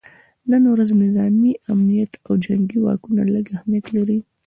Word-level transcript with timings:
نن 0.51 0.63
ورځ 0.73 0.89
نظامي 1.03 1.51
امنیت 1.73 2.11
او 2.27 2.33
جنګي 2.45 2.79
واکونه 2.81 3.23
لږ 3.33 3.45
اهمیت 3.57 3.85
لري 3.95 4.19